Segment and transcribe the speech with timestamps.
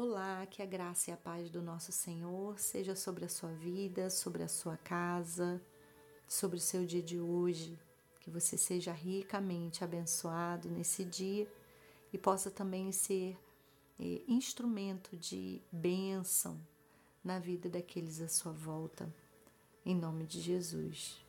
[0.00, 4.08] Olá, que a graça e a paz do nosso Senhor seja sobre a sua vida,
[4.10, 5.60] sobre a sua casa,
[6.28, 7.76] sobre o seu dia de hoje.
[8.20, 11.52] Que você seja ricamente abençoado nesse dia
[12.12, 13.36] e possa também ser
[13.98, 16.60] eh, instrumento de bênção
[17.24, 19.12] na vida daqueles à sua volta.
[19.84, 21.20] Em nome de Jesus.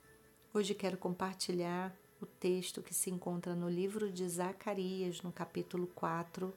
[0.54, 1.91] Hoje quero compartilhar
[2.21, 6.54] o texto que se encontra no livro de Zacarias, no capítulo 4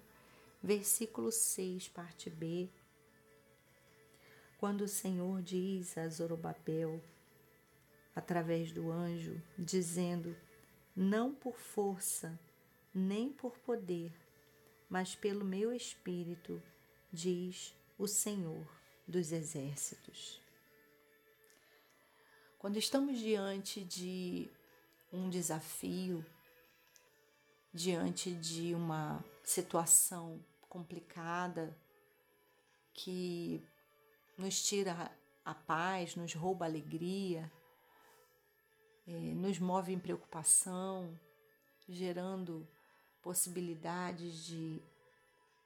[0.63, 2.69] versículo 6, parte B.
[4.59, 7.03] Quando o Senhor diz a Zorobabel,
[8.15, 10.37] através do anjo, dizendo:
[10.95, 12.39] Não por força,
[12.95, 14.13] nem por poder,
[14.89, 16.63] mas pelo meu espírito,
[17.13, 18.67] diz o Senhor
[19.09, 20.41] dos exércitos.
[22.59, 24.49] Quando estamos diante de
[25.13, 26.25] um desafio,
[27.75, 30.41] diante de uma situação
[30.73, 31.77] complicada
[32.95, 33.63] que
[34.39, 35.15] nos tira
[35.45, 37.53] a paz, nos rouba a alegria,
[39.07, 41.15] é, nos move em preocupação,
[41.87, 42.67] gerando
[43.21, 44.83] possibilidades de,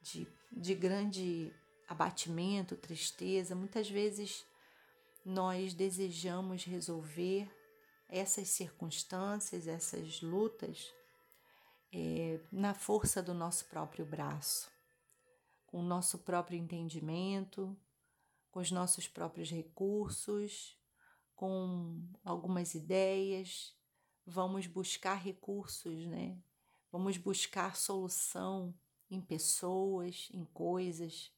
[0.03, 1.55] de, de grande
[1.87, 3.55] abatimento, tristeza.
[3.55, 4.45] Muitas vezes
[5.25, 7.49] nós desejamos resolver
[8.09, 10.93] essas circunstâncias, essas lutas,
[11.93, 14.75] é, na força do nosso próprio braço
[15.67, 17.77] com o nosso próprio entendimento,
[18.51, 20.79] com os nossos próprios recursos,
[21.35, 23.77] com algumas ideias,
[24.25, 26.39] vamos buscar recursos, né?
[26.91, 28.75] Vamos buscar solução
[29.11, 31.31] em pessoas, em coisas.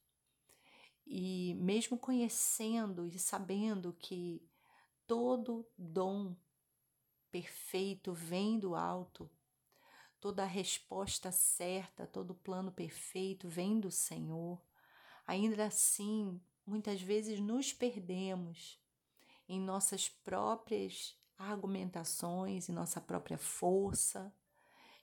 [1.05, 4.41] E mesmo conhecendo e sabendo que
[5.05, 6.35] todo dom
[7.31, 9.29] perfeito vem do alto,
[10.19, 14.61] toda a resposta certa, todo o plano perfeito vem do Senhor.
[15.25, 18.79] Ainda assim, muitas vezes nos perdemos
[19.47, 24.33] em nossas próprias argumentações, em nossa própria força.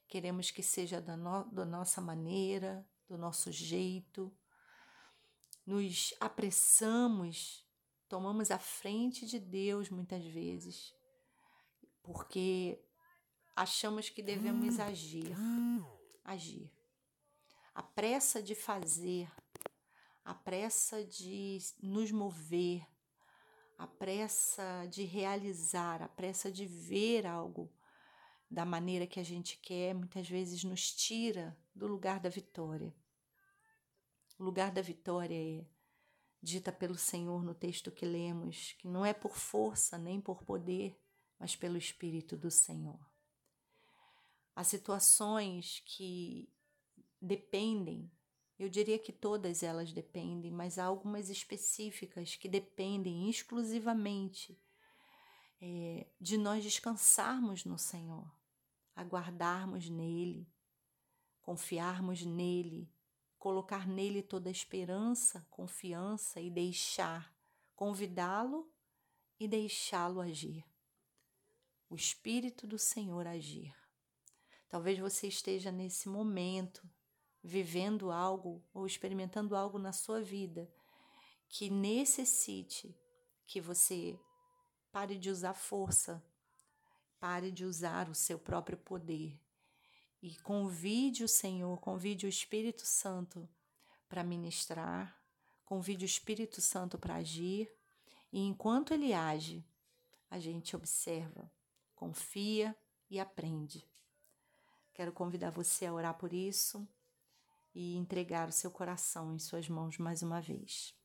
[0.07, 4.33] Queremos que seja da, no, da nossa maneira, do nosso jeito.
[5.65, 7.67] Nos apressamos,
[8.09, 10.95] tomamos a frente de Deus muitas vezes,
[12.03, 12.86] porque
[13.57, 15.35] achamos que devemos agir,
[16.23, 16.71] agir.
[17.75, 19.33] A pressa de fazer,
[20.23, 22.87] a pressa de nos mover,
[23.79, 27.73] a pressa de realizar, a pressa de ver algo
[28.51, 32.95] da maneira que a gente quer, muitas vezes nos tira do lugar da vitória.
[34.39, 35.67] O lugar da vitória é
[36.43, 41.01] dita pelo Senhor no texto que lemos, que não é por força nem por poder,
[41.39, 43.16] mas pelo Espírito do Senhor.
[44.57, 46.51] Há situações que
[47.21, 48.11] dependem,
[48.59, 54.59] eu diria que todas elas dependem, mas há algumas específicas que dependem exclusivamente
[55.61, 58.35] é, de nós descansarmos no Senhor,
[58.95, 60.51] aguardarmos nele,
[61.43, 62.91] confiarmos nele,
[63.39, 67.37] colocar nele toda a esperança, confiança e deixar,
[67.75, 68.73] convidá-lo
[69.39, 70.65] e deixá-lo agir.
[71.91, 73.86] O Espírito do Senhor agir.
[74.69, 76.89] Talvez você esteja nesse momento
[77.43, 80.69] vivendo algo ou experimentando algo na sua vida
[81.49, 82.95] que necessite
[83.47, 84.19] que você
[84.91, 86.25] pare de usar força,
[87.21, 89.41] pare de usar o seu próprio poder
[90.21, 93.49] e convide o Senhor, convide o Espírito Santo
[94.09, 95.17] para ministrar,
[95.65, 97.71] convide o Espírito Santo para agir
[98.33, 99.65] e enquanto ele age,
[100.29, 101.51] a gente observa,
[101.95, 102.77] confia
[103.09, 103.87] e aprende.
[104.97, 106.89] Quero convidar você a orar por isso
[107.75, 110.97] e entregar o seu coração em suas mãos mais uma vez.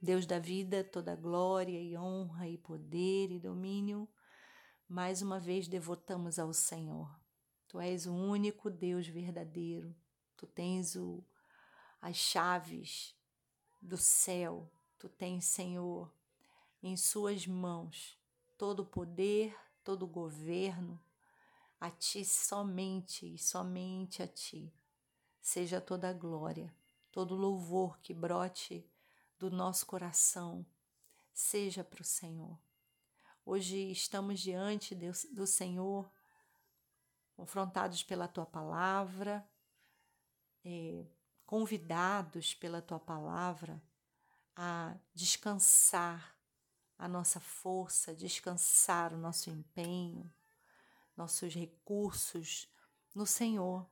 [0.00, 4.08] Deus da vida, toda glória e honra e poder e domínio,
[4.88, 7.14] mais uma vez devotamos ao Senhor.
[7.68, 9.94] Tu és o único Deus verdadeiro.
[10.34, 11.22] Tu tens o,
[12.00, 13.14] as chaves
[13.82, 14.72] do céu.
[14.98, 16.10] Tu tens, Senhor,
[16.82, 18.18] em Suas mãos
[18.56, 19.54] todo o poder,
[19.84, 20.98] todo o governo,
[21.80, 24.72] a ti somente e somente a ti.
[25.40, 26.74] Seja toda a glória,
[27.12, 28.88] todo louvor que brote
[29.38, 30.66] do nosso coração,
[31.32, 32.58] seja para o Senhor.
[33.44, 36.10] Hoje estamos diante do Senhor,
[37.36, 39.48] confrontados pela tua palavra,
[40.64, 41.06] é,
[41.44, 43.80] convidados pela tua palavra
[44.56, 46.36] a descansar
[46.98, 50.32] a nossa força, descansar o nosso empenho,
[51.16, 52.68] nossos recursos
[53.14, 53.88] no Senhor.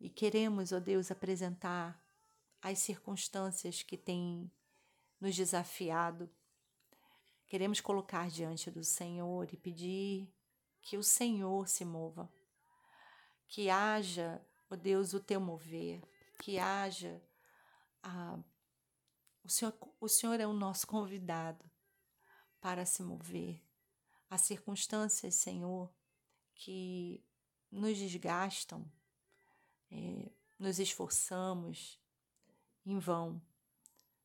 [0.00, 2.02] E queremos, ó Deus, apresentar
[2.60, 4.50] as circunstâncias que têm
[5.20, 6.30] nos desafiado,
[7.46, 10.32] queremos colocar diante do Senhor e pedir
[10.80, 12.32] que o Senhor se mova,
[13.46, 16.02] que haja, ó oh Deus, o teu mover,
[16.40, 17.22] que haja
[18.02, 18.38] a.
[19.44, 21.64] O Senhor, o Senhor é o nosso convidado
[22.60, 23.60] para se mover.
[24.32, 25.92] Há circunstâncias, Senhor,
[26.54, 27.22] que
[27.70, 28.90] nos desgastam,
[29.90, 32.00] é, nos esforçamos
[32.86, 33.42] em vão,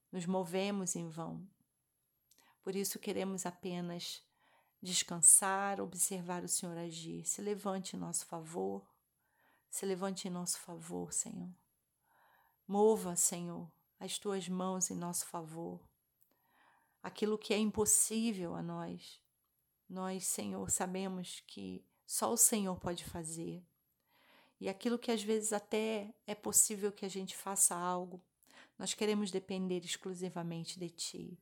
[0.09, 1.45] nos movemos em vão.
[2.63, 4.23] Por isso queremos apenas
[4.81, 7.25] descansar, observar o Senhor agir.
[7.25, 8.87] Se levante em nosso favor,
[9.69, 11.53] se levante em nosso favor, Senhor.
[12.65, 13.69] Mova, Senhor,
[13.99, 15.85] as tuas mãos em nosso favor.
[17.03, 19.21] Aquilo que é impossível a nós,
[19.89, 23.65] nós, Senhor, sabemos que só o Senhor pode fazer.
[24.59, 28.23] E aquilo que às vezes até é possível que a gente faça algo,
[28.77, 31.39] nós queremos depender exclusivamente de Ti,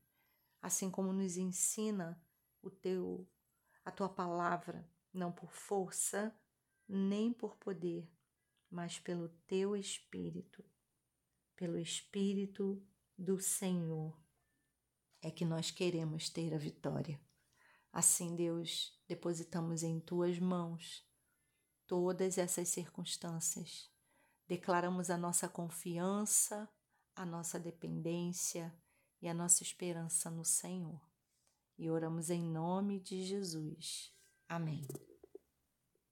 [0.62, 2.22] assim como nos ensina
[2.62, 3.28] o teu,
[3.84, 6.36] a tua palavra, não por força
[6.88, 8.08] nem por poder,
[8.70, 10.64] mas pelo teu Espírito,
[11.56, 12.82] pelo Espírito
[13.18, 14.16] do Senhor,
[15.22, 17.20] é que nós queremos ter a vitória.
[17.96, 21.02] Assim, Deus, depositamos em tuas mãos
[21.88, 23.90] todas essas circunstâncias.
[24.46, 26.68] Declaramos a nossa confiança,
[27.16, 28.78] a nossa dependência
[29.22, 31.00] e a nossa esperança no Senhor.
[31.78, 34.14] E oramos em nome de Jesus.
[34.50, 34.86] Amém.